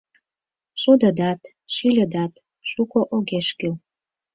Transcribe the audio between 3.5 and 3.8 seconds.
кӱл.